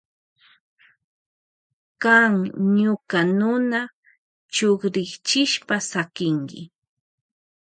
Kan 2.01 2.33
ñuka 2.75 3.19
nuna 3.39 3.79
chukrichishpa 4.53 5.75
sakinki. 5.91 6.61